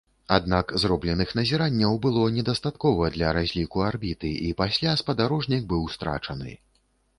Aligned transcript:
Аднак 0.35 0.71
зробленых 0.83 1.33
назіранняў 1.39 1.93
было 2.05 2.23
недастаткова 2.39 3.11
для 3.19 3.29
разліку 3.39 3.85
арбіты, 3.89 4.33
і 4.49 4.57
пасля 4.65 4.97
спадарожнік 5.05 5.71
быў 5.75 5.89
страчаны. 5.97 6.59